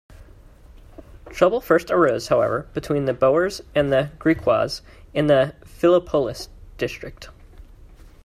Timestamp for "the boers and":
3.05-3.91